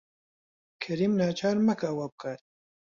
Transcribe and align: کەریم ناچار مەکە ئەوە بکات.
کەریم 0.83 1.13
ناچار 1.19 1.55
مەکە 1.67 1.85
ئەوە 1.89 2.05
بکات. 2.11 2.41